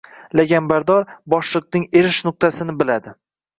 [0.39, 1.05] Laganbardor
[1.35, 3.17] boshliqning erish nuqtasini biladi